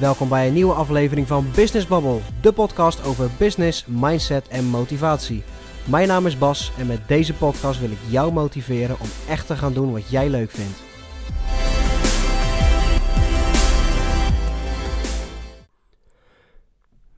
Welkom 0.00 0.28
bij 0.28 0.46
een 0.46 0.52
nieuwe 0.52 0.72
aflevering 0.72 1.26
van 1.26 1.46
Business 1.54 1.86
Bubble, 1.86 2.20
de 2.42 2.52
podcast 2.52 3.04
over 3.04 3.30
business, 3.38 3.86
mindset 3.86 4.48
en 4.48 4.64
motivatie. 4.64 5.42
Mijn 5.88 6.08
naam 6.08 6.26
is 6.26 6.38
Bas 6.38 6.72
en 6.78 6.86
met 6.86 7.08
deze 7.08 7.34
podcast 7.34 7.80
wil 7.80 7.90
ik 7.90 7.98
jou 8.08 8.32
motiveren 8.32 9.00
om 9.00 9.06
echt 9.28 9.46
te 9.46 9.56
gaan 9.56 9.72
doen 9.72 9.92
wat 9.92 10.10
jij 10.10 10.28
leuk 10.28 10.50
vindt. 10.50 10.82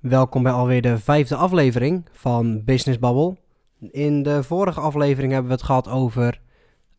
Welkom 0.01 0.43
bij 0.43 0.53
alweer 0.53 0.83
de 0.83 0.99
vijfde 0.99 1.37
aflevering 1.37 2.09
van 2.12 2.64
Business 2.64 2.98
Bubble. 2.98 3.37
In 3.91 4.23
de 4.23 4.42
vorige 4.42 4.80
aflevering 4.80 5.33
hebben 5.33 5.51
we 5.51 5.56
het 5.56 5.67
gehad 5.67 5.89
over 5.89 6.41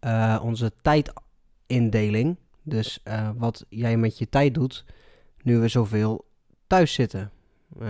uh, 0.01 0.39
onze 0.43 0.71
tijdindeling. 0.81 2.37
Dus 2.61 3.01
uh, 3.07 3.29
wat 3.37 3.65
jij 3.69 3.97
met 3.97 4.17
je 4.17 4.29
tijd 4.29 4.53
doet 4.53 4.85
nu 5.43 5.59
we 5.59 5.67
zoveel 5.67 6.25
thuis 6.67 6.93
zitten. 6.93 7.31
Uh, 7.81 7.87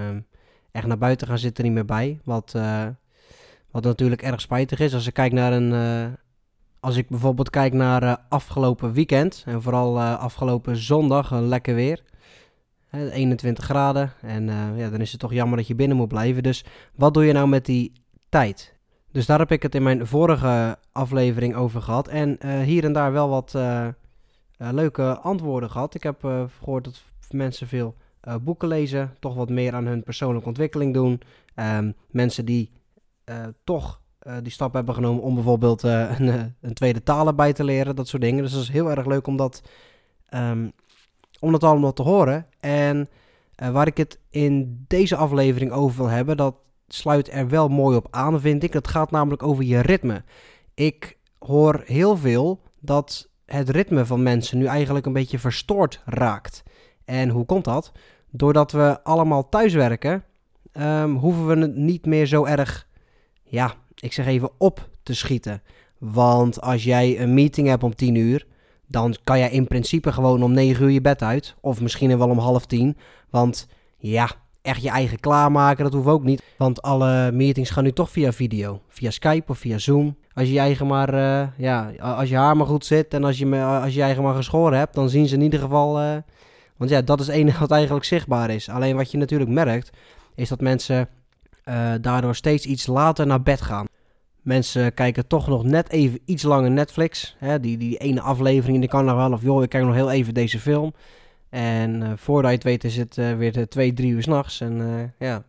echt 0.72 0.88
naar 0.88 0.98
buiten 0.98 1.28
gaan 1.28 1.38
zitten 1.38 1.64
niet 1.64 1.74
meer 1.74 1.86
bij. 1.86 2.20
Wat, 2.24 2.54
uh, 2.56 2.88
wat 3.72 3.84
natuurlijk 3.84 4.22
erg 4.22 4.42
spijtig 4.42 4.80
is. 4.80 4.94
Als 4.94 5.08
ik 5.08 5.14
kijk 5.14 5.32
naar 5.32 5.54
een. 5.54 5.72
Uh, 5.72 6.14
als 6.80 6.96
ik 6.96 7.10
bijvoorbeeld 7.10 7.50
kijk 7.50 7.74
naar 7.74 8.18
afgelopen 8.30 8.94
weekend. 8.94 9.44
En 9.46 9.62
vooral 9.62 10.02
afgelopen 10.02 10.78
zondag. 10.78 11.32
Lekker 11.32 11.76
weer. 11.76 12.04
21 12.92 13.64
graden. 13.64 14.14
En 14.22 14.46
ja, 14.76 14.90
dan 14.90 15.02
is 15.02 15.12
het 15.12 15.20
toch 15.20 15.34
jammer 15.34 15.58
dat 15.58 15.68
je 15.68 15.76
binnen 15.76 15.98
moet 15.98 16.08
blijven. 16.08 16.44
Dus 16.44 16.66
wat 16.96 17.14
doe 17.14 17.26
je 17.26 17.34
nou 17.34 17.48
met 17.48 17.66
die 17.66 17.92
tijd? 18.30 18.76
Dus 19.12 19.26
daar 19.26 19.40
heb 19.40 19.52
ik 19.52 19.64
het 19.64 19.76
in 19.76 19.84
mijn 19.84 20.08
vorige 20.08 20.78
aflevering 20.92 21.56
over 21.56 21.82
gehad. 21.82 22.08
En 22.08 22.62
hier 22.64 22.84
en 22.84 22.94
daar 22.94 23.12
wel 23.12 23.30
wat 23.30 23.56
leuke 24.58 25.18
antwoorden 25.18 25.70
gehad. 25.70 25.96
Ik 25.96 26.04
heb 26.04 26.20
gehoord 26.60 26.84
dat 26.84 27.02
mensen 27.36 27.68
veel 27.68 27.96
uh, 28.28 28.36
boeken 28.42 28.68
lezen, 28.68 29.16
toch 29.20 29.36
wat 29.36 29.50
meer 29.50 29.74
aan 29.74 29.86
hun 29.86 30.04
persoonlijke 30.04 30.48
ontwikkeling 30.48 30.94
doen. 30.94 31.22
Um, 31.56 31.96
mensen 32.08 32.46
die 32.46 32.72
uh, 33.26 33.36
toch 33.64 34.02
uh, 34.28 34.36
die 34.44 34.52
stap 34.52 34.74
hebben 34.74 34.94
genomen 34.96 35.24
om 35.24 35.34
bijvoorbeeld 35.34 35.84
een, 35.84 36.56
een, 36.62 36.74
tweede 36.74 37.04
taal 37.04 37.34
bij 37.34 37.54
te 37.54 37.64
leren, 37.64 37.96
dat 37.96 38.08
soort 38.08 38.22
dingen. 38.22 38.44
Dus 38.44 38.52
dat 38.52 38.62
is 38.62 38.70
heel 38.70 38.90
erg 38.90 39.06
leuk 39.06 39.28
om 39.28 39.38
dat, 39.38 39.62
um, 40.34 40.72
om 41.40 41.52
dat 41.52 41.64
allemaal 41.64 41.94
te 41.94 42.02
horen. 42.02 42.46
En 42.60 43.10
waar 43.56 43.88
ik 43.88 43.98
het 43.98 44.20
in 44.30 44.86
deze 44.88 45.16
aflevering 45.16 45.72
over 45.72 45.98
wil 45.98 46.10
hebben, 46.10 46.38
dat 46.38 46.56
sluit 46.88 47.32
er 47.32 47.50
wel 47.50 47.68
mooi 47.68 47.98
op 47.98 48.08
aan, 48.12 48.42
vind 48.42 48.64
ik. 48.64 48.72
Dat 48.72 48.88
gaat 48.88 49.12
namelijk 49.12 49.44
over 49.44 49.64
je 49.64 49.80
ritme. 49.80 50.24
Ik 50.74 51.18
hoor 51.40 51.84
heel 51.86 52.18
veel 52.18 52.62
dat 52.80 53.30
het 53.46 53.70
ritme 53.70 54.06
van 54.06 54.24
mensen 54.24 54.58
nu 54.58 54.66
eigenlijk 54.66 55.06
een 55.06 55.14
beetje 55.14 55.40
verstoord 55.40 56.02
raakt. 56.06 56.64
En 57.06 57.30
hoe 57.30 57.46
komt 57.46 57.66
dat? 57.66 57.92
Doordat 58.30 58.72
we 58.72 59.04
allemaal 59.04 59.50
thuiswerken, 59.50 60.24
um, 60.74 61.16
hoeven 61.16 61.48
we 61.48 61.56
het 61.58 61.76
niet 61.76 62.06
meer 62.06 62.26
zo 62.26 62.46
erg, 62.46 62.88
ja, 63.44 63.74
ik 63.96 64.14
zeg 64.14 64.26
even 64.26 64.50
op 64.58 64.90
te 65.04 65.14
schieten. 65.14 65.62
Want 65.98 66.62
als 66.62 66.84
jij 66.84 67.22
een 67.22 67.34
meeting 67.34 67.68
hebt 67.68 67.84
om 67.84 67.96
10 67.96 68.16
uur, 68.16 68.46
dan 68.88 69.16
kan 69.24 69.40
jij 69.40 69.50
in 69.50 69.68
principe 69.68 70.12
gewoon 70.12 70.44
om 70.44 70.52
9 70.52 70.84
uur 70.84 70.92
je 70.92 71.02
bed 71.02 71.22
uit. 71.22 71.56
Of 71.62 71.82
misschien 71.82 72.18
wel 72.18 72.30
om 72.30 72.38
half 72.38 72.66
10. 72.66 72.98
Want 73.30 73.68
ja, 73.98 74.30
echt 74.62 74.82
je 74.82 74.90
eigen 74.90 75.20
klaarmaken, 75.20 75.84
dat 75.84 75.94
hoeft 75.94 76.08
ook 76.08 76.24
niet. 76.24 76.44
Want 76.58 76.82
alle 76.82 77.32
meetings 77.32 77.70
gaan 77.70 77.84
nu 77.84 77.92
toch 77.92 78.10
via 78.10 78.32
video. 78.32 78.82
Via 78.88 79.12
Skype 79.12 79.52
of 79.52 79.58
via 79.58 79.78
Zoom. 79.78 80.16
Als 80.34 80.50
je 80.50 80.60
eigen 80.60 80.88
maar, 80.88 81.14
uh, 81.14 81.48
ja, 81.58 81.92
als 82.00 82.30
je 82.30 82.36
haar 82.36 82.58
maar 82.58 82.68
goed 82.68 82.86
zit 82.86 83.14
en 83.14 83.24
als 83.24 83.38
je, 83.38 83.64
als 83.64 83.94
je 83.94 84.02
eigen 84.02 84.24
maar 84.24 84.36
geschoren 84.36 84.78
hebt, 84.78 84.96
dan 84.96 85.10
zien 85.10 85.28
ze 85.28 85.36
in 85.36 85.42
ieder 85.42 85.60
geval 85.60 86.02
uh, 86.02 86.16
want 86.84 86.96
ja, 86.96 87.02
dat 87.02 87.20
is 87.20 87.28
het 87.28 87.36
enige 87.36 87.60
wat 87.60 87.72
eigenlijk 87.72 88.06
zichtbaar 88.06 88.50
is. 88.50 88.70
Alleen 88.70 88.96
wat 88.96 89.12
je 89.12 89.18
natuurlijk 89.18 89.52
merkt, 89.52 89.90
is 90.36 90.50
dat 90.50 90.62
mensen 90.62 91.10
uh, 91.66 91.92
daardoor 92.02 92.36
steeds 92.36 92.66
iets 92.66 92.88
later 92.88 93.28
naar 93.28 93.42
bed 93.42 93.62
gaan. 93.62 93.86
Mensen 94.42 94.94
kijken 94.94 95.28
toch 95.28 95.48
nog 95.48 95.64
net 95.64 95.90
even 95.90 96.20
iets 96.26 96.44
langer 96.44 96.72
Netflix. 96.72 97.36
Hè, 97.40 97.60
die, 97.60 97.78
die 97.78 97.98
ene 97.98 98.22
aflevering, 98.22 98.80
die 98.80 98.90
kan 98.90 99.06
nog 99.06 99.16
wel. 99.16 99.32
Of 99.32 99.42
joh, 99.42 99.64
ik 99.64 99.70
kijk 99.70 99.84
nog 99.84 99.94
heel 99.94 100.12
even 100.12 100.34
deze 100.34 100.60
film. 100.60 100.94
En 101.50 102.02
uh, 102.02 102.12
voordat 102.16 102.50
je 102.50 102.56
het 102.56 102.66
weet 102.66 102.84
is 102.84 102.98
het 102.98 103.18
uh, 103.18 103.34
weer 103.36 103.68
twee, 103.68 103.94
drie 103.94 104.12
uur 104.12 104.22
s'nachts. 104.22 104.62
En 104.62 105.14
ja, 105.20 105.44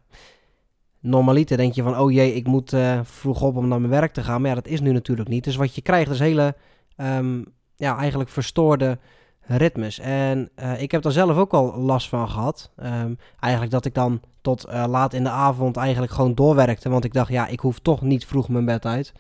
normaliter 1.01 1.57
denk 1.57 1.75
je 1.75 1.83
van, 1.83 1.99
oh 1.99 2.13
jee, 2.13 2.35
ik 2.35 2.47
moet 2.47 2.77
vroeg 3.03 3.43
op 3.43 3.57
om 3.57 3.69
naar 3.69 3.81
mijn 3.81 3.93
werk 3.93 4.13
te 4.13 4.23
gaan. 4.23 4.41
Maar 4.41 4.51
ja, 4.51 4.57
dat 4.57 4.67
is 4.67 4.81
nu 4.81 4.93
natuurlijk 4.93 5.29
niet. 5.29 5.45
Dus 5.45 5.57
wat 5.57 5.75
je 5.75 5.83
krijgt 5.83 6.11
is 6.11 6.19
hele, 6.19 6.55
um, 6.97 7.45
ja, 7.77 7.97
eigenlijk 7.97 8.31
verstoorde 8.31 8.99
ritmes. 9.47 9.99
En 9.99 10.51
uh, 10.57 10.83
ik 10.83 10.91
heb 10.91 11.03
daar 11.03 11.13
zelf 11.13 11.37
ook 11.37 11.53
al 11.53 11.77
last 11.77 12.09
van 12.09 12.29
gehad. 12.29 12.71
Um, 12.83 13.19
eigenlijk 13.41 13.73
dat 13.73 13.85
ik 13.85 13.95
dan 13.95 14.21
tot 14.41 14.67
uh, 14.69 14.85
laat 14.89 15.13
in 15.13 15.23
de 15.23 15.31
avond 15.31 15.77
eigenlijk 15.77 16.13
gewoon 16.13 16.35
doorwerkte. 16.35 16.89
Want 16.89 17.05
ik 17.05 17.13
dacht, 17.13 17.31
ja, 17.31 17.47
ik 17.47 17.61
hoef 17.61 17.79
toch 17.79 18.03
niet 18.03 18.27
vroeg 18.27 18.49
mijn 18.49 18.65
bed 18.65 18.87
uit. 18.87 19.13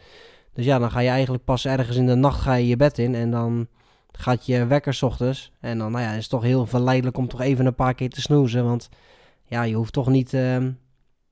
Dus 0.52 0.64
ja, 0.64 0.78
dan 0.78 0.90
ga 0.90 1.00
je 1.00 1.08
eigenlijk 1.08 1.44
pas 1.44 1.66
ergens 1.66 1.96
in 1.96 2.06
de 2.06 2.14
nacht 2.14 2.40
ga 2.40 2.54
je, 2.54 2.66
je 2.66 2.76
bed 2.76 2.98
in. 2.98 3.14
En 3.14 3.30
dan 3.30 3.66
gaat 4.12 4.46
je 4.46 4.66
wekker 4.66 4.94
s 4.94 5.02
ochtends. 5.02 5.52
En 5.60 5.78
dan 5.78 5.92
nou 5.92 6.04
ja, 6.04 6.10
is 6.10 6.16
het 6.16 6.30
toch 6.30 6.42
heel 6.42 6.66
verleidelijk 6.66 7.16
om 7.16 7.28
toch 7.28 7.40
even 7.40 7.66
een 7.66 7.74
paar 7.74 7.94
keer 7.94 8.10
te 8.10 8.20
snoezen. 8.20 8.64
Want 8.64 8.88
ja, 9.44 9.62
je 9.62 9.74
hoeft 9.74 9.92
toch 9.92 10.08
niet... 10.08 10.32
Um, 10.32 10.78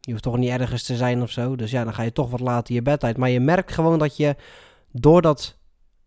je 0.00 0.10
hoeft 0.10 0.22
toch 0.22 0.36
niet 0.36 0.50
ergens 0.50 0.82
te 0.82 0.96
zijn 0.96 1.22
of 1.22 1.30
zo. 1.30 1.56
Dus 1.56 1.70
ja, 1.70 1.84
dan 1.84 1.94
ga 1.94 2.02
je 2.02 2.12
toch 2.12 2.30
wat 2.30 2.40
later 2.40 2.74
je 2.74 2.82
bed 2.82 3.04
uit. 3.04 3.16
Maar 3.16 3.30
je 3.30 3.40
merkt 3.40 3.72
gewoon 3.72 3.98
dat 3.98 4.16
je 4.16 4.36
door 4.90 5.22
dat 5.22 5.58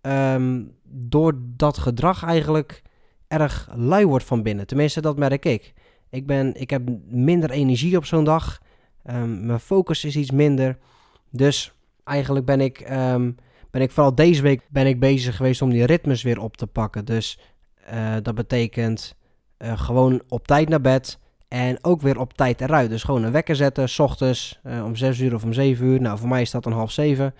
um, 0.05 0.71
door 0.83 1.33
dat 1.37 1.77
gedrag 1.77 2.23
eigenlijk 2.23 2.81
erg 3.27 3.69
lui 3.75 4.05
wordt 4.05 4.25
van 4.25 4.43
binnen. 4.43 4.67
Tenminste, 4.67 5.01
dat 5.01 5.17
merk 5.17 5.45
ik. 5.45 5.73
Ik, 6.09 6.25
ben, 6.25 6.53
ik 6.61 6.69
heb 6.69 6.81
minder 7.07 7.51
energie 7.51 7.97
op 7.97 8.05
zo'n 8.05 8.23
dag. 8.23 8.61
Um, 9.11 9.45
mijn 9.45 9.59
focus 9.59 10.05
is 10.05 10.15
iets 10.15 10.31
minder. 10.31 10.77
Dus 11.29 11.73
eigenlijk 12.03 12.45
ben 12.45 12.61
ik, 12.61 12.89
um, 12.91 13.35
ben 13.71 13.81
ik 13.81 13.91
vooral 13.91 14.15
deze 14.15 14.41
week 14.41 14.61
ben 14.69 14.87
ik 14.87 14.99
bezig 14.99 15.35
geweest 15.35 15.61
om 15.61 15.69
die 15.69 15.85
ritmes 15.85 16.23
weer 16.23 16.39
op 16.39 16.57
te 16.57 16.67
pakken. 16.67 17.05
Dus 17.05 17.39
uh, 17.93 18.15
dat 18.21 18.35
betekent 18.35 19.15
uh, 19.57 19.79
gewoon 19.79 20.21
op 20.27 20.47
tijd 20.47 20.69
naar 20.69 20.81
bed. 20.81 21.19
En 21.47 21.77
ook 21.81 22.01
weer 22.01 22.19
op 22.19 22.33
tijd 22.33 22.61
eruit. 22.61 22.89
Dus 22.89 23.03
gewoon 23.03 23.23
een 23.23 23.31
wekker 23.31 23.55
zetten, 23.55 23.89
s 23.89 23.99
ochtends 23.99 24.59
uh, 24.63 24.85
om 24.85 24.95
6 24.95 25.19
uur 25.19 25.33
of 25.33 25.43
om 25.43 25.53
7 25.53 25.85
uur. 25.85 26.01
Nou, 26.01 26.17
voor 26.17 26.27
mij 26.27 26.41
is 26.41 26.51
dat 26.51 26.65
een 26.65 26.71
half 26.71 26.91
7 26.91 27.33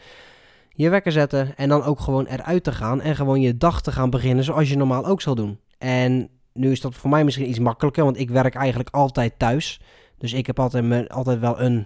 je 0.76 0.90
wekker 0.90 1.12
zetten 1.12 1.58
en 1.58 1.70
dan 1.70 1.84
ook 1.84 2.00
gewoon 2.00 2.26
eruit 2.26 2.64
te 2.64 2.72
gaan 2.72 3.02
en 3.02 3.16
gewoon 3.16 3.42
je 3.42 3.58
dag 3.58 3.82
te 3.82 3.92
gaan 3.92 4.10
beginnen 4.10 4.44
zoals 4.44 4.70
je 4.70 4.78
normaal 4.78 5.06
ook 5.06 5.22
zal 5.22 5.36
doen. 5.36 5.60
En 5.78 6.30
nu 6.54 6.72
is 6.72 6.82
dat 6.82 6.96
voor 6.96 7.10
mij 7.10 7.24
misschien 7.24 7.50
iets 7.50 7.60
makkelijker, 7.60 8.04
want 8.04 8.20
ik 8.20 8.30
werk 8.30 8.56
eigenlijk 8.56 8.90
altijd 8.90 9.34
thuis. 9.38 9.82
Dus 10.18 10.34
ik 10.34 10.48
heb 10.48 10.60
altijd, 10.60 11.10
altijd 11.10 11.40
wel 11.40 11.62
een 11.62 11.86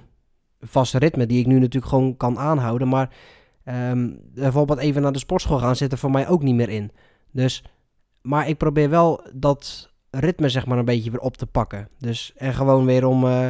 vaste 0.60 0.98
ritme 0.98 1.26
die 1.26 1.40
ik 1.40 1.46
nu 1.46 1.60
natuurlijk 1.60 1.92
gewoon 1.92 2.18
kan 2.18 2.38
aanhouden. 2.38 2.88
Maar 2.88 3.10
um, 3.66 4.20
bijvoorbeeld 4.34 4.80
even 4.80 5.02
naar 5.02 5.12
de 5.12 5.20
sportschool 5.20 5.60
gaan 5.60 5.76
zit 5.76 5.92
er 5.92 5.98
voor 5.98 6.12
mij 6.12 6.28
ook 6.28 6.44
niet 6.44 6.56
meer 6.56 6.70
in. 6.70 6.92
Dus, 7.32 7.64
maar 8.22 8.48
ik 8.48 8.58
probeer 8.58 8.90
wel 8.90 9.22
dat 9.34 9.90
ritme 10.10 10.50
zeg 10.50 10.66
maar 10.66 10.78
een 10.78 10.86
beetje 10.86 11.12
weer 11.12 11.20
op 11.20 11.38
te 11.38 11.46
pakken. 11.46 11.90
Dus 11.98 12.34
en 12.36 12.54
gewoon 12.54 12.86
weer 12.86 13.06
om, 13.06 13.24
uh, 13.24 13.48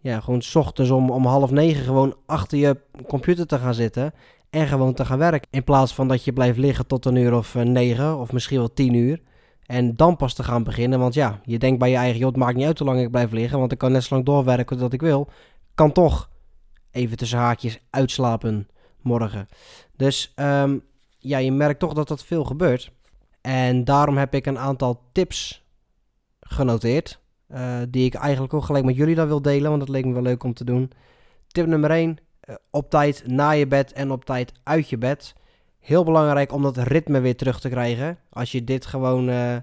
ja, 0.00 0.20
gewoon 0.20 0.42
s 0.42 0.54
ochtends 0.54 0.90
om, 0.90 1.10
om 1.10 1.26
half 1.26 1.50
negen 1.50 1.84
gewoon 1.84 2.16
achter 2.26 2.58
je 2.58 2.80
computer 3.06 3.46
te 3.46 3.58
gaan 3.58 3.74
zitten 3.74 4.12
en 4.54 4.66
gewoon 4.66 4.94
te 4.94 5.04
gaan 5.04 5.18
werken. 5.18 5.48
In 5.50 5.64
plaats 5.64 5.94
van 5.94 6.08
dat 6.08 6.24
je 6.24 6.32
blijft 6.32 6.58
liggen 6.58 6.86
tot 6.86 7.04
een 7.04 7.16
uur 7.16 7.34
of 7.34 7.54
uh, 7.54 7.62
negen 7.62 8.18
of 8.18 8.32
misschien 8.32 8.58
wel 8.58 8.72
tien 8.72 8.94
uur. 8.94 9.20
En 9.66 9.96
dan 9.96 10.16
pas 10.16 10.34
te 10.34 10.42
gaan 10.42 10.64
beginnen. 10.64 10.98
Want 10.98 11.14
ja, 11.14 11.40
je 11.44 11.58
denkt 11.58 11.78
bij 11.78 11.90
je 11.90 11.96
eigen, 11.96 12.18
joh, 12.18 12.28
het 12.28 12.36
maakt 12.36 12.56
niet 12.56 12.66
uit 12.66 12.78
hoe 12.78 12.88
lang 12.88 13.00
ik 13.00 13.10
blijf 13.10 13.32
liggen. 13.32 13.58
Want 13.58 13.72
ik 13.72 13.78
kan 13.78 13.92
net 13.92 14.04
zo 14.04 14.14
lang 14.14 14.26
doorwerken 14.26 14.78
dat 14.78 14.92
ik 14.92 15.00
wil. 15.00 15.28
Kan 15.74 15.92
toch 15.92 16.30
even 16.90 17.16
tussen 17.16 17.38
haakjes 17.38 17.78
uitslapen 17.90 18.68
morgen. 19.00 19.48
Dus 19.96 20.32
um, 20.36 20.82
ja, 21.18 21.38
je 21.38 21.52
merkt 21.52 21.78
toch 21.80 21.92
dat 21.92 22.08
dat 22.08 22.24
veel 22.24 22.44
gebeurt. 22.44 22.92
En 23.40 23.84
daarom 23.84 24.16
heb 24.16 24.34
ik 24.34 24.46
een 24.46 24.58
aantal 24.58 25.02
tips 25.12 25.64
genoteerd. 26.40 27.22
Uh, 27.48 27.78
die 27.88 28.04
ik 28.04 28.14
eigenlijk 28.14 28.54
ook 28.54 28.64
gelijk 28.64 28.84
met 28.84 28.96
jullie 28.96 29.14
dan 29.14 29.26
wil 29.26 29.42
delen. 29.42 29.68
Want 29.68 29.80
dat 29.80 29.88
leek 29.88 30.04
me 30.04 30.12
wel 30.12 30.22
leuk 30.22 30.42
om 30.42 30.54
te 30.54 30.64
doen. 30.64 30.92
Tip 31.46 31.66
nummer 31.66 31.90
1. 31.90 32.18
Eh, 32.44 32.54
op 32.70 32.90
tijd 32.90 33.26
na 33.26 33.50
je 33.50 33.66
bed 33.66 33.92
en 33.92 34.10
op 34.10 34.24
tijd 34.24 34.52
uit 34.62 34.88
je 34.88 34.98
bed. 34.98 35.34
Heel 35.80 36.04
belangrijk 36.04 36.52
om 36.52 36.62
dat 36.62 36.76
ritme 36.76 37.20
weer 37.20 37.36
terug 37.36 37.60
te 37.60 37.68
krijgen. 37.68 38.18
Als 38.30 38.52
je 38.52 38.64
dit 38.64 38.86
gewoon 38.86 39.28
uh, 39.28 39.56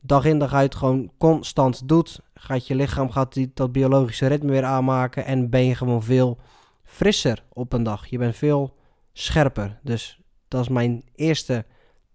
dag 0.00 0.24
in 0.24 0.38
dag 0.38 0.52
uit 0.52 0.74
gewoon 0.74 1.10
constant 1.18 1.88
doet, 1.88 2.20
gaat 2.34 2.66
je 2.66 2.74
lichaam 2.74 3.10
gaat 3.10 3.32
die, 3.32 3.50
dat 3.54 3.72
biologische 3.72 4.26
ritme 4.26 4.50
weer 4.50 4.64
aanmaken 4.64 5.24
en 5.24 5.50
ben 5.50 5.64
je 5.64 5.74
gewoon 5.74 6.02
veel 6.02 6.38
frisser 6.84 7.44
op 7.52 7.72
een 7.72 7.82
dag. 7.82 8.06
Je 8.06 8.18
bent 8.18 8.36
veel 8.36 8.76
scherper. 9.12 9.78
Dus 9.82 10.20
dat 10.48 10.60
is 10.60 10.68
mijn 10.68 11.04
eerste 11.14 11.64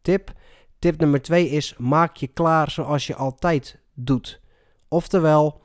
tip. 0.02 0.32
Tip 0.80 1.00
nummer 1.00 1.22
twee 1.22 1.50
is 1.50 1.76
maak 1.78 2.16
je 2.16 2.28
klaar 2.28 2.72
zoals 2.72 3.08
je 3.08 3.16
altijd 3.16 3.80
doet. 3.94 4.42
Oftewel, 4.88 5.62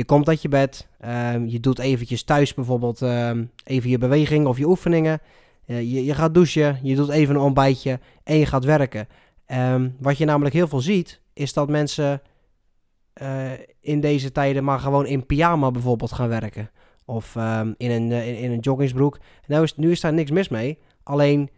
je 0.00 0.06
komt 0.06 0.28
uit 0.28 0.42
je 0.42 0.48
bed, 0.48 0.88
um, 1.04 1.48
je 1.48 1.60
doet 1.60 1.78
eventjes 1.78 2.22
thuis 2.22 2.54
bijvoorbeeld 2.54 3.00
um, 3.00 3.50
even 3.64 3.90
je 3.90 3.98
beweging 3.98 4.46
of 4.46 4.58
je 4.58 4.66
oefeningen. 4.68 5.20
Uh, 5.66 5.80
je, 5.80 6.04
je, 6.04 6.14
gaat 6.14 6.34
douchen, 6.34 6.78
je 6.82 6.94
doet 6.96 7.08
even 7.08 7.34
een 7.34 7.40
ontbijtje 7.40 8.00
en 8.24 8.36
je 8.36 8.46
gaat 8.46 8.64
werken. 8.64 9.08
Um, 9.46 9.96
wat 9.98 10.18
je 10.18 10.24
namelijk 10.24 10.54
heel 10.54 10.68
veel 10.68 10.80
ziet, 10.80 11.20
is 11.32 11.52
dat 11.52 11.68
mensen 11.68 12.22
eh, 13.12 13.50
in 13.80 14.00
deze 14.00 14.32
tijden 14.32 14.64
maar 14.64 14.78
gewoon 14.78 15.06
in 15.06 15.26
pyjama 15.26 15.70
bijvoorbeeld 15.70 16.12
gaan 16.12 16.28
werken. 16.28 16.70
Of 17.04 17.36
ehm, 17.36 17.72
in, 17.76 17.90
een, 17.90 18.12
in, 18.12 18.36
in, 18.36 18.50
een 18.50 18.58
joggingsbroek. 18.58 19.18
Nou 19.46 19.62
is, 19.62 19.76
nu 19.76 19.90
is 19.90 20.00
daar 20.00 20.12
niks 20.12 20.30
mis 20.30 20.48
mee. 20.48 20.78
Alleen 21.02 21.50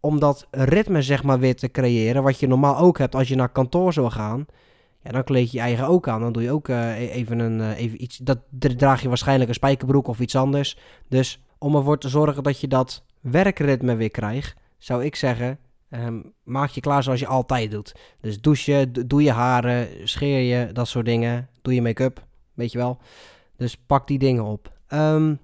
om 0.00 0.20
dat 0.20 0.46
ritme 0.50 1.02
zeg 1.02 1.22
maar 1.22 1.38
weer 1.38 1.56
te 1.56 1.70
creëren, 1.70 2.22
wat 2.22 2.40
je 2.40 2.46
normaal 2.46 2.78
ook 2.78 2.98
hebt 2.98 3.14
als 3.14 3.28
je 3.28 3.34
naar 3.34 3.52
kantoor 3.52 3.92
zou 3.92 4.10
gaan, 4.10 4.46
ja, 5.02 5.10
dan 5.10 5.24
kleed 5.24 5.50
je 5.50 5.56
je 5.56 5.62
eigen 5.62 5.86
ook 5.86 6.08
aan. 6.08 6.20
Dan 6.20 6.32
doe 6.32 6.42
je 6.42 6.50
ook 6.50 6.68
uh, 6.68 7.14
even, 7.14 7.38
een, 7.38 7.58
uh, 7.58 7.78
even 7.78 8.02
iets, 8.02 8.16
dat 8.16 8.38
draag 8.50 9.02
je 9.02 9.08
waarschijnlijk 9.08 9.48
een 9.48 9.54
spijkerbroek 9.54 10.06
of 10.06 10.20
iets 10.20 10.36
anders. 10.36 10.78
Dus 11.08 11.42
om 11.58 11.76
ervoor 11.76 11.98
te 11.98 12.08
zorgen 12.08 12.42
dat 12.42 12.60
je 12.60 12.68
dat 12.68 13.04
werkritme 13.20 13.94
weer 13.94 14.10
krijgt, 14.10 14.56
zou 14.78 15.04
ik 15.04 15.16
zeggen, 15.16 15.58
um, 15.90 16.32
maak 16.42 16.70
je 16.70 16.80
klaar 16.80 17.02
zoals 17.02 17.20
je 17.20 17.26
altijd 17.26 17.70
doet. 17.70 17.94
Dus 18.20 18.40
douchen, 18.40 18.92
doe 19.06 19.22
je 19.22 19.30
haren, 19.30 19.88
scheer 20.08 20.40
je, 20.40 20.72
dat 20.72 20.88
soort 20.88 21.06
dingen. 21.06 21.48
Doe 21.62 21.74
je 21.74 21.82
make-up, 21.82 22.26
weet 22.54 22.72
je 22.72 22.78
wel. 22.78 22.98
Dus 23.56 23.76
pak 23.76 24.06
die 24.06 24.18
dingen 24.18 24.44
op. 24.44 24.78
Um, 24.88 25.38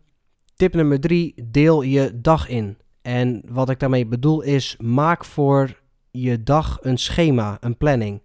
tip 0.57 0.75
nummer 0.75 1.01
drie, 1.01 1.35
deel 1.45 1.83
je 1.83 2.21
dag 2.21 2.49
in. 2.49 2.79
En 3.03 3.43
wat 3.49 3.71
ik 3.71 3.79
daarmee 3.79 4.07
bedoel 4.07 4.41
is, 4.41 4.77
maak 4.79 5.25
voor 5.25 5.81
je 6.11 6.43
dag 6.43 6.79
een 6.81 6.99
schema, 6.99 7.57
een 7.61 7.77
planning. 7.77 8.23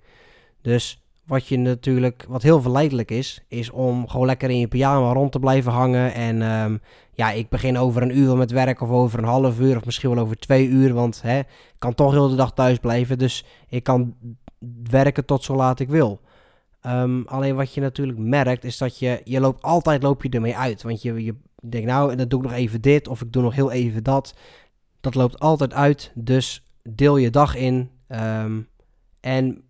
Dus 0.62 1.03
wat 1.26 1.48
je 1.48 1.58
natuurlijk, 1.58 2.26
wat 2.28 2.42
heel 2.42 2.62
verleidelijk 2.62 3.12
is, 3.12 3.44
is 3.48 3.70
om 3.70 4.08
gewoon 4.08 4.26
lekker 4.26 4.50
in 4.50 4.60
je 4.60 4.68
pyjama 4.68 5.14
rond 5.14 5.32
te 5.32 5.40
blijven 5.40 5.72
hangen. 5.72 6.14
En 6.14 6.42
um, 6.42 6.82
ja, 7.14 7.32
ik 7.32 7.50
begin 7.50 7.78
over 7.78 8.02
een 8.02 8.18
uur 8.18 8.38
met 8.38 8.52
werk 8.52 8.82
of 8.82 8.90
over 8.90 9.20
een 9.20 9.26
half 9.26 9.60
uur 9.60 9.78
of 9.78 9.86
misschien 9.86 10.10
wel 10.10 10.24
over 10.24 10.38
twee 10.38 10.68
uur. 10.68 10.94
Want 10.94 11.22
hè, 11.22 11.40
ik 11.40 11.76
kan 11.78 11.94
toch 11.94 12.12
heel 12.12 12.30
de 12.30 12.36
dag 12.36 12.54
thuis 12.54 12.78
blijven. 12.78 13.18
Dus 13.18 13.46
ik 13.70 13.84
kan 13.84 14.16
werken 14.90 15.26
tot 15.26 15.44
zo 15.44 15.56
laat 15.56 15.80
ik 15.80 15.90
wil. 15.90 16.22
Um, 16.86 17.24
alleen 17.28 17.56
wat 17.56 17.74
je 17.74 17.82
natuurlijk 17.82 18.18
merkt 18.18 18.64
is 18.64 18.78
dat 18.78 19.00
je, 19.00 19.22
je 19.24 19.40
loopt 19.40 19.62
altijd 19.62 20.04
loop 20.04 20.24
je 20.24 20.30
ermee 20.30 20.58
uit. 20.58 20.84
Want 20.84 21.02
je, 21.02 21.24
je 21.24 21.36
denkt 21.62 21.88
nou, 21.88 22.16
dan 22.16 22.28
doe 22.28 22.40
ik 22.40 22.46
nog 22.46 22.56
even 22.56 22.82
dit 22.82 23.08
of 23.08 23.22
ik 23.22 23.32
doe 23.32 23.44
nog 23.44 23.56
heel 23.56 23.72
even 23.72 24.04
dat. 24.04 24.36
Dat 25.02 25.16
loopt 25.16 25.40
altijd 25.40 25.74
uit. 25.74 26.12
Dus 26.16 26.64
deel 26.84 27.18
je 27.18 27.30
dag 27.30 27.56
in. 27.56 27.90
Um, 28.08 28.68
en 29.20 29.64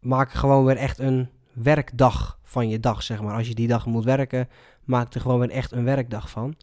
maak 0.00 0.32
gewoon 0.32 0.64
weer 0.64 0.76
echt 0.76 0.98
een 0.98 1.28
werkdag 1.52 2.38
van 2.42 2.68
je 2.68 2.80
dag, 2.80 3.02
zeg 3.02 3.22
maar. 3.22 3.34
Als 3.34 3.48
je 3.48 3.54
die 3.54 3.68
dag 3.68 3.86
moet 3.86 4.04
werken, 4.04 4.48
maak 4.84 5.14
er 5.14 5.20
gewoon 5.20 5.38
weer 5.38 5.50
echt 5.50 5.72
een 5.72 5.84
werkdag 5.84 6.30
van. 6.30 6.56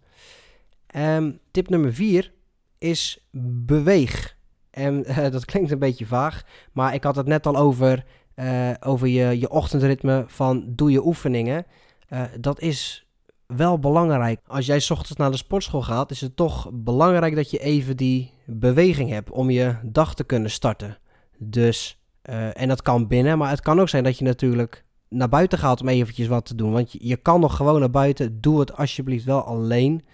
Um, 0.96 1.40
tip 1.52 1.70
nummer 1.70 1.94
vier 1.94 2.34
is 2.78 3.28
beweeg. 3.66 4.38
En 4.70 5.10
uh, 5.10 5.18
dat 5.32 5.46
klinkt 5.46 5.72
een 5.72 5.80
beetje 5.80 6.06
vaag, 6.06 6.44
maar 6.72 6.94
ik 6.94 7.04
had 7.04 7.16
het 7.16 7.28
net 7.28 7.48
al 7.48 7.56
over, 7.56 8.06
uh, 8.36 8.72
over 8.80 9.08
je, 9.08 9.40
je 9.40 9.50
ochtendritme 9.50 10.24
van 10.28 10.64
doe 10.68 10.92
je 10.92 11.06
oefeningen. 11.06 11.66
Uh, 12.10 12.22
dat 12.40 12.60
is 12.60 13.08
wel 13.46 13.80
belangrijk. 13.80 14.40
Als 14.48 14.66
jij 14.66 14.76
ochtends 14.90 15.16
naar 15.16 15.32
de 15.32 15.38
sportschool 15.38 15.82
gaat, 15.82 16.12
is 16.12 16.22
het 16.22 16.36
toch 16.36 16.70
belangrijk 16.74 17.36
dat 17.36 17.52
je 17.52 17.60
even 17.60 17.98
die 17.98 18.32
beweging 18.46 19.10
hebt 19.10 19.30
om 19.30 19.50
je 19.50 19.76
dag 19.84 20.16
te 20.16 20.24
kunnen 20.24 20.52
starten. 20.52 20.98
Dus, 21.38 22.00
uh, 22.30 22.62
en 22.62 22.68
dat 22.68 22.82
kan 22.82 23.08
binnen, 23.08 23.38
maar 23.38 23.50
het 23.50 23.62
kan 23.62 23.80
ook 23.80 23.90
zijn 23.90 24.04
dat 24.04 24.18
je 24.18 24.24
natuurlijk 24.24 24.86
naar 25.10 25.30
buiten 25.30 25.58
gaat 25.58 25.82
om 25.82 25.88
eventjes 25.88 26.28
wat 26.28 26.46
te 26.46 26.56
doen. 26.56 26.72
Want 26.72 26.92
je, 26.92 27.18
kan 27.18 27.40
nog 27.40 27.56
gewoon 27.56 27.80
naar 27.80 27.90
buiten. 27.90 28.42
Doe 28.42 28.60
het 28.60 28.78
alsjeblieft 28.78 29.26
wel 29.26 29.44
alleen. 29.44 30.06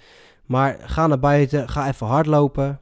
Maar 0.46 0.78
ga 0.82 1.08
naar 1.08 1.20
buiten, 1.20 1.70
ga 1.70 1.88
even 1.88 2.08
hardlopen. 2.08 2.80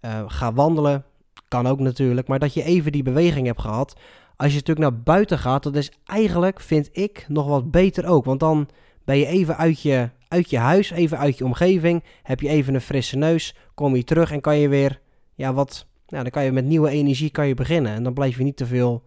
Uh, 0.00 0.22
ga 0.26 0.52
wandelen. 0.52 1.04
Kan 1.48 1.66
ook 1.66 1.78
natuurlijk. 1.78 2.28
Maar 2.28 2.38
dat 2.38 2.54
je 2.54 2.62
even 2.62 2.92
die 2.92 3.02
beweging 3.02 3.46
hebt 3.46 3.60
gehad. 3.60 4.00
Als 4.36 4.48
je 4.52 4.58
natuurlijk 4.58 4.90
naar 4.90 5.02
buiten 5.02 5.38
gaat, 5.38 5.62
dat 5.62 5.76
is 5.76 5.92
eigenlijk, 6.04 6.60
vind 6.60 6.88
ik, 6.92 7.24
nog 7.28 7.46
wat 7.46 7.70
beter 7.70 8.06
ook. 8.06 8.24
Want 8.24 8.40
dan 8.40 8.68
ben 9.04 9.18
je 9.18 9.26
even 9.26 9.56
uit 9.56 9.80
je, 9.80 10.10
uit 10.28 10.50
je 10.50 10.58
huis, 10.58 10.90
even 10.90 11.18
uit 11.18 11.38
je 11.38 11.44
omgeving. 11.44 12.04
Heb 12.22 12.40
je 12.40 12.48
even 12.48 12.74
een 12.74 12.80
frisse 12.80 13.16
neus. 13.16 13.54
Kom 13.74 13.96
je 13.96 14.04
terug 14.04 14.32
en 14.32 14.40
kan 14.40 14.58
je 14.58 14.68
weer, 14.68 15.00
ja, 15.34 15.52
wat. 15.52 15.86
Nou, 16.08 16.22
dan 16.22 16.32
kan 16.32 16.44
je 16.44 16.52
met 16.52 16.64
nieuwe 16.64 16.90
energie 16.90 17.30
kan 17.30 17.46
je 17.46 17.54
beginnen. 17.54 17.92
En 17.92 18.02
dan 18.02 18.12
blijf 18.12 18.36
je 18.38 18.44
niet 18.44 18.56
te 18.56 18.66
veel 18.66 19.02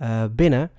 uh, 0.00 0.24
binnen. 0.30 0.70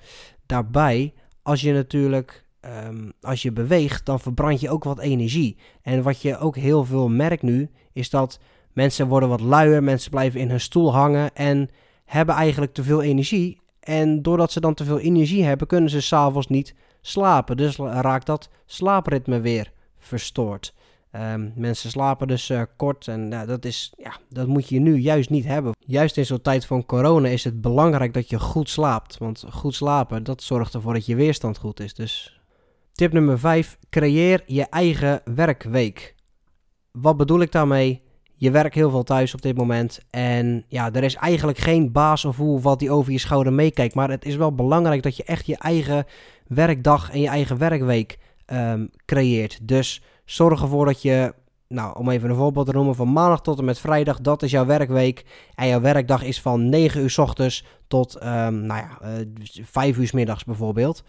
Daarbij, 0.46 1.14
als 1.42 1.62
je 1.62 1.74
natuurlijk 1.74 2.46
um, 2.88 3.12
als 3.22 3.42
je 3.42 3.52
beweegt, 3.52 4.06
dan 4.06 4.20
verbrand 4.20 4.60
je 4.60 4.70
ook 4.70 4.84
wat 4.84 5.00
energie. 5.00 5.58
En 5.82 6.04
wat 6.04 6.22
je 6.22 6.38
ook 6.38 6.56
heel 6.56 6.86
veel 6.86 7.10
merkt 7.10 7.42
nu, 7.42 7.70
is 7.94 8.10
dat 8.10 8.40
mensen 8.74 9.08
worden 9.08 9.30
wat 9.30 9.42
luier, 9.42 9.84
mensen 9.84 10.12
blijven 10.12 10.40
in 10.40 10.50
hun 10.50 10.60
stoel 10.60 10.94
hangen 10.94 11.36
en 11.36 11.70
hebben 12.06 12.36
eigenlijk 12.36 12.74
te 12.74 12.84
veel 12.84 13.02
energie. 13.02 13.62
En 13.80 14.22
doordat 14.22 14.52
ze 14.52 14.60
dan 14.60 14.74
te 14.74 14.84
veel 14.84 15.00
energie 15.00 15.44
hebben, 15.44 15.68
kunnen 15.68 15.90
ze 15.90 16.02
s'avonds 16.02 16.48
niet 16.48 16.76
slapen. 17.02 17.58
Dus 17.58 17.76
raakt 17.76 18.26
dat 18.26 18.50
slaapritme 18.66 19.40
weer 19.40 19.72
verstoord. 19.98 20.74
Um, 21.16 21.54
mensen 21.56 21.90
slapen 21.90 22.28
dus 22.28 22.50
uh, 22.50 22.62
kort 22.76 23.08
en 23.08 23.32
uh, 23.32 23.46
dat, 23.46 23.66
is, 23.66 23.94
ja, 23.98 24.18
dat 24.30 24.48
moet 24.48 24.70
je 24.70 24.80
nu 24.80 24.96
juist 24.96 25.30
niet 25.30 25.46
hebben. 25.46 25.76
Juist 25.80 26.18
in 26.18 26.26
zo'n 26.26 26.42
tijd 26.42 26.66
van 26.66 26.86
corona 26.86 27.28
is 27.28 27.44
het 27.44 27.62
belangrijk 27.62 28.14
dat 28.14 28.30
je 28.30 28.40
goed 28.40 28.70
slaapt. 28.70 29.18
Want 29.18 29.46
goed 29.50 29.76
slapen, 29.76 30.24
dat 30.24 30.44
zorgt 30.44 30.74
ervoor 30.74 30.94
dat 30.94 31.06
je 31.06 31.16
weerstand 31.16 31.58
goed 31.58 31.80
is. 31.80 31.94
Dus 31.94 32.42
tip 32.94 33.14
nummer 33.14 33.40
5, 33.40 33.78
creëer 33.90 34.44
je 34.46 34.64
eigen 34.64 35.22
werkweek. 35.36 36.16
Wat 36.92 37.18
bedoel 37.18 37.40
ik 37.40 37.52
daarmee? 37.52 38.02
Je 38.34 38.52
werkt 38.52 38.76
heel 38.76 38.90
veel 38.90 39.04
thuis 39.04 39.34
op 39.34 39.42
dit 39.42 39.58
moment 39.58 40.00
en 40.10 40.66
ja, 40.68 40.94
er 40.94 41.04
is 41.04 41.16
eigenlijk 41.16 41.58
geen 41.58 41.92
baas 41.92 42.26
of 42.26 42.38
hoe 42.38 42.62
wat 42.62 42.80
die 42.80 42.92
over 42.92 43.12
je 43.12 43.18
schouder 43.18 43.54
meekijkt. 43.54 43.96
Maar 43.96 44.10
het 44.10 44.26
is 44.26 44.36
wel 44.36 44.56
belangrijk 44.56 45.04
dat 45.04 45.18
je 45.18 45.24
echt 45.24 45.46
je 45.46 45.58
eigen 45.58 46.06
werkdag 46.48 47.12
en 47.12 47.22
je 47.22 47.28
eigen 47.28 47.58
werkweek 47.58 48.18
um, 48.54 48.90
creëert. 49.06 49.60
Dus 49.62 50.02
zorg 50.32 50.62
ervoor 50.62 50.86
dat 50.86 51.02
je, 51.02 51.34
nou 51.68 51.98
om 51.98 52.10
even 52.10 52.30
een 52.30 52.36
voorbeeld 52.36 52.66
te 52.66 52.74
noemen, 52.74 52.96
van 52.96 53.12
maandag 53.12 53.42
tot 53.42 53.60
en 53.60 53.66
met 53.66 53.80
vrijdag, 53.80 54.22
dat 54.22 54.44
is 54.44 54.52
jouw 54.52 54.66
werkweek. 54.66 55.26
En 55.56 55.68
jouw 55.68 55.82
werkdag 55.82 56.24
is 56.24 56.42
van 56.42 56.70
9 56.70 57.02
uur 57.02 57.10
s 57.10 57.18
ochtends 57.18 57.66
tot, 57.88 58.16
um, 58.16 58.62
nou 58.62 58.82
ja, 58.82 59.00
uh, 59.04 59.26
5 59.64 59.98
uur 59.98 60.08
s 60.08 60.12
middags 60.12 60.44
bijvoorbeeld. 60.44 61.04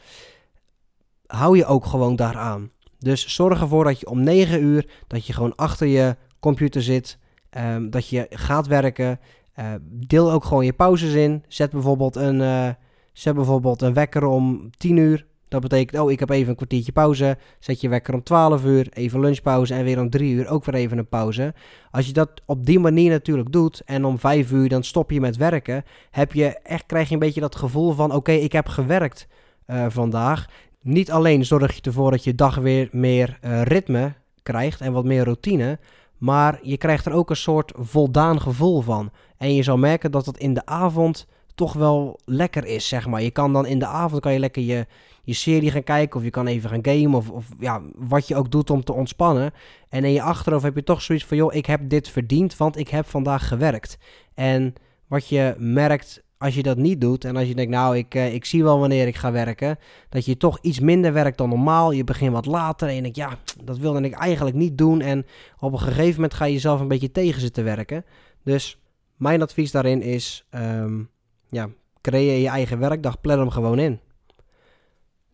Hou 1.27 1.57
je 1.57 1.67
ook 1.67 1.87
gewoon 1.87 2.17
daaraan. 2.17 2.71
Dus 2.99 3.35
zorg 3.35 3.61
ervoor 3.61 3.85
dat 3.85 4.01
je 4.01 4.07
om 4.07 4.23
9 4.23 4.63
uur, 4.63 4.91
dat 5.07 5.27
je 5.27 5.33
gewoon 5.33 5.57
achter 5.57 5.87
je 5.87 6.17
computer 6.39 6.83
zit, 6.83 7.19
um, 7.51 7.91
dat 7.91 8.09
je 8.09 8.27
gaat 8.31 8.67
werken. 8.67 9.21
Uh, 9.59 9.67
deel 9.83 10.33
ook 10.33 10.45
gewoon 10.45 10.65
je 10.65 10.73
pauzes 10.73 11.13
in. 11.13 11.45
Zet 11.49 11.71
bijvoorbeeld 11.71 12.17
een, 12.17 12.41
uh, 12.41 12.69
zet 13.13 13.35
bijvoorbeeld 13.35 13.83
een 13.83 13.95
wekker 13.95 14.25
om 14.25 14.71
10 14.71 14.97
uur. 14.97 15.27
Dat 15.51 15.61
betekent, 15.61 16.03
oh, 16.03 16.11
ik 16.11 16.21
heb 16.21 16.31
even 16.31 16.49
een 16.49 16.57
kwartiertje 16.57 16.93
pauze. 16.93 17.39
Zet 17.59 17.81
je 17.81 17.89
wekker 17.89 18.15
om 18.15 18.23
12 18.23 18.65
uur, 18.65 18.89
even 18.93 19.21
lunchpauze 19.21 19.75
en 19.75 19.85
weer 19.85 20.01
om 20.01 20.11
3 20.11 20.33
uur 20.33 20.49
ook 20.49 20.65
weer 20.65 20.75
even 20.75 20.99
een 20.99 21.09
pauze. 21.09 21.55
Als 21.91 22.07
je 22.07 22.13
dat 22.13 22.31
op 22.47 22.67
die 22.67 22.79
manier 22.79 23.11
natuurlijk 23.11 23.53
doet 23.53 23.83
en 23.85 24.05
om 24.05 24.19
5 24.19 24.51
uur 24.51 24.69
dan 24.69 24.85
stop 24.85 25.11
je 25.11 25.21
met 25.21 25.37
werken, 25.37 25.85
heb 26.11 26.33
je 26.33 26.47
echt, 26.47 26.87
krijg 26.87 27.09
je 27.09 27.15
een 27.15 27.21
beetje 27.21 27.41
dat 27.41 27.57
gevoel 27.57 27.93
van, 27.93 28.15
oké, 28.15 28.33
ik 28.33 28.53
heb 28.53 28.69
gewerkt 28.69 29.27
uh, 29.67 29.87
vandaag. 29.89 30.47
Niet 30.83 31.11
alleen 31.11 31.45
zorg 31.45 31.75
je 31.75 31.81
ervoor 31.83 32.11
dat 32.11 32.25
je 32.25 32.35
dag 32.35 32.57
weer 32.57 32.89
meer 32.93 33.39
uh, 33.43 33.63
ritme 33.63 34.13
krijgt 34.43 34.81
en 34.81 34.93
wat 34.93 35.05
meer 35.05 35.25
routine, 35.25 35.79
maar 36.19 36.59
je 36.63 36.77
krijgt 36.77 37.07
er 37.07 37.13
ook 37.13 37.31
een 37.31 37.37
soort 37.37 37.73
voldaan 37.77 38.41
gevoel 38.41 38.81
van. 38.81 39.11
En 39.37 39.55
je 39.55 39.63
zal 39.63 39.79
merken 39.79 40.11
dat 40.11 40.27
het 40.27 40.39
in 40.39 40.55
de 40.55 40.67
avond 40.67 41.27
toch 41.55 41.73
wel 41.73 42.21
lekker 42.25 42.65
is, 42.65 42.89
zeg 42.89 43.07
maar. 43.07 43.23
Je 43.23 43.31
kan 43.31 43.53
dan 43.53 43.67
in 43.67 43.79
de 43.79 43.87
avond 43.87 44.23
kan 44.23 44.33
je 44.33 44.39
lekker 44.39 44.63
je, 44.63 44.87
je 45.23 45.33
serie 45.33 45.71
gaan 45.71 45.83
kijken 45.83 46.19
of 46.19 46.25
je 46.25 46.31
kan 46.31 46.47
even 46.47 46.71
gaan 46.71 46.85
gamen 46.85 47.15
of, 47.15 47.31
of 47.31 47.47
ja, 47.59 47.83
wat 47.97 48.29
je 48.29 48.37
ook 48.37 48.51
doet 48.51 48.71
om 48.71 48.85
te 48.85 48.93
ontspannen. 48.93 49.53
En 49.89 50.05
in 50.05 50.13
je 50.13 50.23
achterhoofd 50.23 50.65
heb 50.65 50.75
je 50.75 50.83
toch 50.83 51.03
zoiets 51.03 51.25
van, 51.25 51.37
joh, 51.37 51.55
ik 51.55 51.67
heb 51.67 51.89
dit 51.89 52.09
verdiend, 52.09 52.57
want 52.57 52.77
ik 52.77 52.89
heb 52.89 53.07
vandaag 53.07 53.49
gewerkt. 53.49 53.99
En 54.35 54.75
wat 55.07 55.29
je 55.29 55.55
merkt 55.59 56.23
als 56.41 56.55
je 56.55 56.63
dat 56.63 56.77
niet 56.77 57.01
doet 57.01 57.25
en 57.25 57.37
als 57.37 57.49
je 57.49 57.55
denkt, 57.55 57.71
nou, 57.71 57.97
ik, 57.97 58.15
uh, 58.15 58.35
ik 58.35 58.45
zie 58.45 58.63
wel 58.63 58.79
wanneer 58.79 59.07
ik 59.07 59.17
ga 59.17 59.33
werken, 59.33 59.79
dat 60.09 60.25
je 60.25 60.37
toch 60.37 60.59
iets 60.61 60.81
minder 60.81 61.13
werkt 61.13 61.39
dan 61.39 61.49
normaal. 61.49 61.91
Je 61.91 62.05
begint 62.05 62.33
wat 62.33 62.47
later 62.47 62.89
en 62.89 62.95
je 62.95 63.03
denkt, 63.03 63.17
ja, 63.17 63.39
dat 63.65 63.79
wilde 63.79 64.01
ik 64.01 64.13
eigenlijk 64.13 64.57
niet 64.57 64.79
doen. 64.79 65.01
En 65.01 65.27
op 65.59 65.73
een 65.73 65.79
gegeven 65.79 66.15
moment 66.15 66.35
ga 66.35 66.45
je 66.45 66.53
jezelf 66.53 66.81
een 66.81 66.89
beetje 66.89 67.11
tegen 67.11 67.41
zitten 67.41 67.65
werken. 67.65 68.05
Dus 68.45 68.79
mijn 69.17 69.43
advies 69.43 69.71
daarin 69.71 70.03
is, 70.03 70.47
um, 70.55 71.11
ja, 71.51 71.69
creëer 72.01 72.41
je 72.41 72.49
eigen 72.49 72.79
werkdag, 72.79 73.21
plan 73.21 73.39
hem 73.39 73.51
gewoon 73.51 73.79
in. 73.79 74.01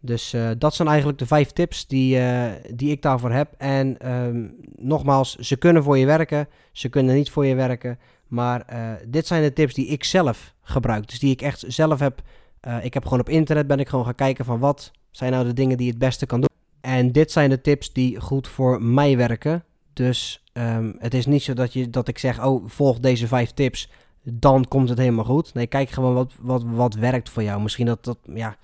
Dus 0.00 0.34
uh, 0.34 0.50
dat 0.58 0.74
zijn 0.74 0.88
eigenlijk 0.88 1.18
de 1.18 1.26
vijf 1.26 1.50
tips 1.50 1.86
die, 1.86 2.16
uh, 2.18 2.50
die 2.74 2.90
ik 2.90 3.02
daarvoor 3.02 3.30
heb. 3.30 3.54
En 3.58 4.12
um, 4.12 4.54
nogmaals, 4.76 5.34
ze 5.34 5.56
kunnen 5.56 5.82
voor 5.82 5.98
je 5.98 6.06
werken, 6.06 6.48
ze 6.72 6.88
kunnen 6.88 7.14
niet 7.14 7.30
voor 7.30 7.46
je 7.46 7.54
werken. 7.54 7.98
Maar 8.26 8.66
uh, 8.72 8.92
dit 9.08 9.26
zijn 9.26 9.42
de 9.42 9.52
tips 9.52 9.74
die 9.74 9.86
ik 9.86 10.04
zelf 10.04 10.54
gebruik. 10.62 11.08
Dus 11.08 11.18
die 11.18 11.30
ik 11.30 11.42
echt 11.42 11.64
zelf 11.66 12.00
heb. 12.00 12.22
ik 12.82 12.94
heb 12.94 13.02
gewoon 13.02 13.20
op 13.20 13.28
internet 13.28 13.66
ben 13.66 13.78
ik 13.78 13.88
gewoon 13.88 14.04
gaan 14.04 14.14
kijken 14.14 14.44
van 14.44 14.58
wat 14.58 14.90
zijn 15.10 15.32
nou 15.32 15.44
de 15.44 15.52
dingen 15.52 15.76
die 15.76 15.88
het 15.88 15.98
beste 15.98 16.26
kan 16.26 16.40
doen. 16.40 16.48
En 16.80 17.12
dit 17.12 17.32
zijn 17.32 17.50
de 17.50 17.60
tips 17.60 17.92
die 17.92 18.20
goed 18.20 18.48
voor 18.48 18.82
mij 18.82 19.16
werken. 19.16 19.64
Dus 19.92 20.44
um, 20.52 20.96
het 20.98 21.14
is 21.14 21.26
niet 21.26 21.42
zo 21.42 21.54
dat, 21.54 21.72
je, 21.72 21.90
dat 21.90 22.08
ik 22.08 22.18
zeg, 22.18 22.44
oh 22.44 22.68
volg 22.68 22.98
deze 22.98 23.26
vijf 23.26 23.50
tips, 23.50 23.90
dan 24.32 24.64
komt 24.68 24.88
het 24.88 24.98
helemaal 24.98 25.24
goed. 25.24 25.54
Nee, 25.54 25.66
kijk 25.66 25.90
gewoon 25.90 26.14
wat, 26.14 26.32
wat, 26.40 26.62
wat 26.64 26.94
werkt 26.94 27.28
voor 27.30 27.42
jou. 27.42 27.62
Misschien 27.62 27.86
dat 27.86 28.04
dat, 28.04 28.18
ja 28.34 28.56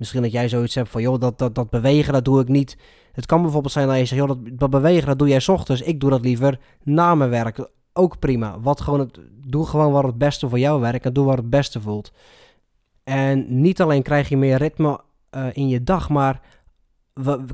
Misschien 0.00 0.22
dat 0.22 0.32
jij 0.32 0.48
zoiets 0.48 0.74
hebt 0.74 0.88
van, 0.88 1.02
joh, 1.02 1.20
dat, 1.20 1.38
dat, 1.38 1.54
dat 1.54 1.70
bewegen, 1.70 2.12
dat 2.12 2.24
doe 2.24 2.40
ik 2.40 2.48
niet. 2.48 2.76
Het 3.12 3.26
kan 3.26 3.42
bijvoorbeeld 3.42 3.72
zijn 3.72 3.88
dat 3.88 3.96
je 3.96 4.04
zegt, 4.04 4.20
joh, 4.20 4.28
dat, 4.28 4.58
dat 4.58 4.70
bewegen, 4.70 5.06
dat 5.06 5.18
doe 5.18 5.28
jij 5.28 5.40
s 5.40 5.48
ochtends. 5.48 5.82
Ik 5.82 6.00
doe 6.00 6.10
dat 6.10 6.20
liever 6.20 6.58
na 6.82 7.14
mijn 7.14 7.30
werk. 7.30 7.70
Ook 7.92 8.18
prima. 8.18 8.60
Wat 8.60 8.80
gewoon 8.80 9.00
het, 9.00 9.20
doe 9.46 9.66
gewoon 9.66 9.92
wat 9.92 10.04
het 10.04 10.18
beste 10.18 10.48
voor 10.48 10.58
jou 10.58 10.80
werkt 10.80 11.04
en 11.04 11.12
doe 11.12 11.24
wat 11.24 11.36
het 11.36 11.50
beste 11.50 11.80
voelt. 11.80 12.12
En 13.04 13.60
niet 13.60 13.80
alleen 13.80 14.02
krijg 14.02 14.28
je 14.28 14.36
meer 14.36 14.56
ritme 14.56 15.00
uh, 15.36 15.46
in 15.52 15.68
je 15.68 15.84
dag, 15.84 16.08
maar 16.08 16.40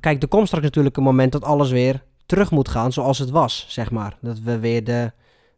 kijk, 0.00 0.22
er 0.22 0.28
komt 0.28 0.46
straks 0.46 0.64
natuurlijk 0.64 0.96
een 0.96 1.02
moment 1.02 1.32
dat 1.32 1.44
alles 1.44 1.70
weer 1.70 2.04
terug 2.26 2.50
moet 2.50 2.68
gaan 2.68 2.92
zoals 2.92 3.18
het 3.18 3.30
was, 3.30 3.66
zeg 3.68 3.90
maar. 3.90 4.16
Dat 4.20 4.38
we 4.38 4.58
weer 4.58 4.84
de 4.84 5.12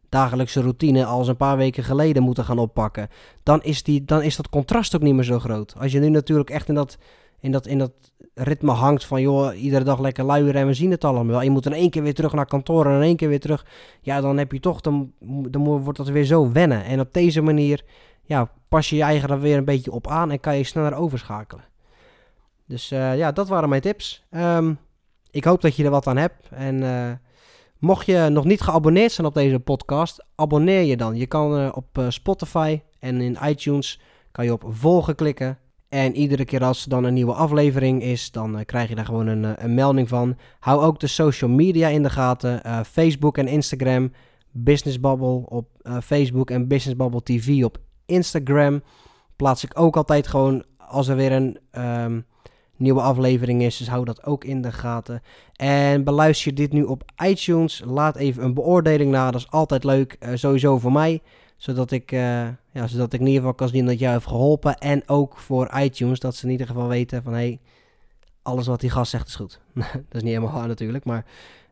dagelijkse 0.09 0.61
routine 0.61 1.05
als 1.05 1.27
een 1.27 1.37
paar 1.37 1.57
weken 1.57 1.83
geleden 1.83 2.23
moeten 2.23 2.43
gaan 2.43 2.59
oppakken. 2.59 3.07
Dan 3.43 3.63
is, 3.63 3.83
die, 3.83 4.05
dan 4.05 4.21
is 4.21 4.35
dat 4.35 4.49
contrast 4.49 4.95
ook 4.95 5.01
niet 5.01 5.13
meer 5.13 5.23
zo 5.23 5.39
groot. 5.39 5.75
Als 5.77 5.91
je 5.91 5.99
nu 5.99 6.09
natuurlijk 6.09 6.49
echt 6.49 6.67
in 6.67 6.75
dat, 6.75 6.97
in 7.39 7.51
dat, 7.51 7.67
in 7.67 7.77
dat 7.77 7.91
ritme 8.33 8.71
hangt 8.71 9.05
van 9.05 9.21
joh, 9.21 9.61
iedere 9.61 9.83
dag 9.83 9.99
lekker 9.99 10.23
luieren 10.23 10.61
en 10.61 10.67
we 10.67 10.73
zien 10.73 10.91
het 10.91 11.03
allemaal. 11.03 11.41
Je 11.41 11.49
moet 11.49 11.65
in 11.65 11.73
één 11.73 11.89
keer 11.89 12.03
weer 12.03 12.13
terug 12.13 12.33
naar 12.33 12.45
kantoor 12.45 12.85
en 12.85 12.95
in 12.95 13.01
één 13.01 13.15
keer 13.15 13.29
weer 13.29 13.39
terug. 13.39 13.65
Ja, 14.01 14.21
dan 14.21 14.37
heb 14.37 14.51
je 14.51 14.59
toch, 14.59 14.81
dan, 14.81 15.11
dan 15.49 15.63
wordt 15.63 15.97
dat 15.97 16.09
weer 16.09 16.25
zo 16.25 16.51
wennen. 16.51 16.83
En 16.83 16.99
op 16.99 17.13
deze 17.13 17.41
manier 17.41 17.83
ja, 18.23 18.51
pas 18.67 18.89
je 18.89 18.95
je 18.95 19.03
eigen 19.03 19.29
er 19.29 19.39
weer 19.39 19.57
een 19.57 19.65
beetje 19.65 19.91
op 19.91 20.07
aan 20.07 20.31
en 20.31 20.39
kan 20.39 20.57
je 20.57 20.63
sneller 20.63 20.93
overschakelen. 20.93 21.63
Dus 22.65 22.91
uh, 22.91 23.17
ja, 23.17 23.31
dat 23.31 23.47
waren 23.47 23.69
mijn 23.69 23.81
tips. 23.81 24.25
Um, 24.31 24.79
ik 25.31 25.43
hoop 25.43 25.61
dat 25.61 25.75
je 25.75 25.83
er 25.83 25.89
wat 25.89 26.07
aan 26.07 26.17
hebt. 26.17 26.49
En 26.49 26.75
uh, 26.75 27.11
mocht 27.79 28.05
je 28.05 28.27
nog 28.31 28.45
niet 28.45 28.61
geabonneerd 28.61 29.11
zijn 29.11 29.27
op 29.27 29.33
deze 29.33 29.59
podcast, 29.59 30.25
abonneer 30.35 30.81
je 30.81 30.97
dan. 30.97 31.15
Je 31.15 31.27
kan 31.27 31.59
uh, 31.59 31.71
op 31.73 32.05
Spotify 32.09 32.81
en 32.99 33.21
in 33.21 33.37
iTunes 33.43 33.99
kan 34.31 34.45
je 34.45 34.53
op 34.53 34.63
volgen 34.67 35.15
klikken. 35.15 35.57
En 35.89 36.15
iedere 36.15 36.45
keer 36.45 36.63
als 36.63 36.83
er 36.83 36.89
dan 36.89 37.03
een 37.03 37.13
nieuwe 37.13 37.33
aflevering 37.33 38.03
is, 38.03 38.31
dan 38.31 38.65
krijg 38.65 38.89
je 38.89 38.95
daar 38.95 39.05
gewoon 39.05 39.27
een, 39.27 39.63
een, 39.63 39.73
melding 39.73 40.07
van. 40.07 40.37
Hou 40.59 40.81
ook 40.81 40.99
de 40.99 41.07
social 41.07 41.49
media 41.49 41.87
in 41.87 42.03
de 42.03 42.09
gaten. 42.09 42.85
Facebook 42.85 43.37
en 43.37 43.47
Instagram. 43.47 44.11
Business 44.51 44.99
Bubble 44.99 45.45
op 45.45 45.67
Facebook 46.03 46.51
en 46.51 46.67
Business 46.67 46.97
Bubble 46.97 47.23
TV 47.23 47.63
op 47.63 47.77
Instagram. 48.05 48.83
Plaats 49.35 49.63
ik 49.63 49.79
ook 49.79 49.97
altijd 49.97 50.27
gewoon 50.27 50.63
als 50.77 51.07
er 51.07 51.15
weer 51.15 51.31
een 51.31 51.57
um, 51.71 52.25
nieuwe 52.79 53.01
aflevering 53.01 53.61
is. 53.61 53.77
Dus 53.77 53.89
hou 53.89 54.05
dat 54.05 54.25
ook 54.25 54.43
in 54.43 54.61
de 54.61 54.71
gaten. 54.71 55.21
En 55.55 56.03
beluister 56.03 56.49
je 56.49 56.57
dit 56.57 56.71
nu 56.71 56.83
op 56.83 57.03
iTunes. 57.23 57.81
Laat 57.85 58.15
even 58.15 58.43
een 58.43 58.53
beoordeling 58.53 59.11
na. 59.11 59.31
Dat 59.31 59.41
is 59.41 59.51
altijd 59.51 59.83
leuk. 59.83 60.17
Uh, 60.19 60.29
sowieso 60.33 60.77
voor 60.77 60.91
mij. 60.91 61.21
Zodat 61.57 61.91
ik, 61.91 62.11
uh, 62.11 62.19
ja, 62.71 62.87
zodat 62.87 63.13
ik 63.13 63.19
in 63.19 63.25
ieder 63.25 63.41
geval 63.41 63.55
kan 63.55 63.67
zien 63.67 63.85
dat 63.85 63.99
jij 63.99 64.11
heeft 64.11 64.27
geholpen. 64.27 64.77
En 64.77 65.07
ook 65.07 65.37
voor 65.37 65.71
iTunes. 65.79 66.19
Dat 66.19 66.35
ze 66.35 66.45
in 66.45 66.51
ieder 66.51 66.67
geval 66.67 66.87
weten 66.87 67.23
van 67.23 67.33
hey, 67.33 67.59
alles 68.41 68.67
wat 68.67 68.79
die 68.79 68.89
gast 68.89 69.11
zegt 69.11 69.27
is 69.27 69.35
goed. 69.35 69.59
dat 69.73 69.81
is 70.11 70.21
niet 70.21 70.33
helemaal 70.33 70.53
waar 70.53 70.67
natuurlijk. 70.67 71.05
Maar 71.05 71.25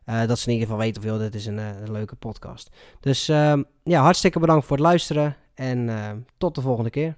uh, 0.06 0.26
dat 0.26 0.38
ze 0.38 0.46
in 0.46 0.52
ieder 0.52 0.68
geval 0.68 0.82
weten 0.82 1.12
of 1.12 1.18
dit 1.18 1.34
is 1.34 1.46
een, 1.46 1.58
een 1.58 1.92
leuke 1.92 2.14
podcast. 2.14 2.70
Dus 3.00 3.28
ehm, 3.28 3.62
ja, 3.82 4.02
hartstikke 4.02 4.38
bedankt 4.38 4.66
voor 4.66 4.76
het 4.76 4.86
luisteren. 4.86 5.36
En 5.54 6.26
tot 6.36 6.54
de 6.54 6.60
volgende 6.60 6.90
keer. 6.90 7.16